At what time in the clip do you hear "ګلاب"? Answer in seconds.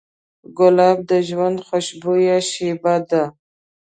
0.57-0.97